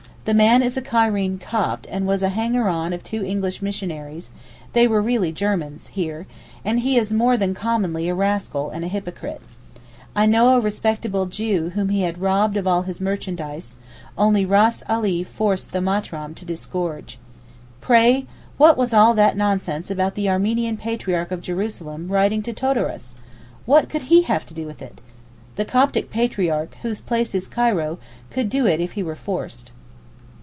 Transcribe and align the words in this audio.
The 0.23 0.35
man 0.35 0.61
is 0.61 0.77
a 0.77 0.83
Cairene 0.83 1.39
Copt 1.39 1.87
and 1.89 2.05
was 2.05 2.21
a 2.21 2.29
hanger 2.29 2.69
on 2.69 2.93
of 2.93 3.03
two 3.03 3.25
English 3.25 3.63
missionaries 3.63 4.29
(they 4.73 4.87
were 4.87 5.01
really 5.01 5.31
Germans) 5.31 5.87
here, 5.87 6.27
and 6.63 6.81
he 6.81 6.95
is 6.95 7.11
more 7.11 7.37
than 7.37 7.55
commonly 7.55 8.07
a 8.07 8.13
rascal 8.13 8.69
and 8.69 8.85
a 8.85 8.87
hypocrite. 8.87 9.41
I 10.15 10.27
know 10.27 10.49
a 10.55 10.59
respectable 10.59 11.25
Jew 11.25 11.69
whom 11.71 11.89
he 11.89 12.01
had 12.03 12.21
robbed 12.21 12.55
of 12.55 12.67
all 12.67 12.83
his 12.83 13.01
merchandise, 13.01 13.77
only 14.15 14.45
Ras 14.45 14.83
Alee 14.87 15.23
forced 15.23 15.71
the 15.71 15.81
Matraam 15.81 16.35
to 16.35 16.45
disgorge. 16.45 17.17
Pray 17.81 18.27
what 18.57 18.77
was 18.77 18.93
all 18.93 19.15
that 19.15 19.35
nonsense 19.35 19.89
about 19.89 20.13
the 20.13 20.29
Armenian 20.29 20.77
Patriarch 20.77 21.31
of 21.31 21.41
Jerusalem 21.41 22.09
writing 22.09 22.43
to 22.43 22.53
Todoros? 22.53 23.15
what 23.65 23.89
could 23.89 24.03
he 24.03 24.21
have 24.21 24.45
to 24.45 24.53
do 24.53 24.67
with 24.67 24.83
it? 24.83 25.01
The 25.55 25.65
Coptic 25.65 26.11
Patriarch, 26.11 26.75
whose 26.83 27.01
place 27.01 27.33
is 27.33 27.47
Cairo, 27.47 27.97
could 28.29 28.51
do 28.51 28.67
it 28.67 28.79
if 28.79 28.91
he 28.91 29.01
were 29.01 29.15
forced. 29.15 29.71